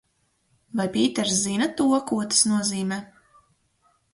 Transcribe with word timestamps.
Vai 0.79 0.85
Pīters 0.95 1.35
zina 1.41 1.67
to, 1.81 1.87
ko 2.13 2.19
tas 2.33 2.41
nozīmē? 2.55 2.99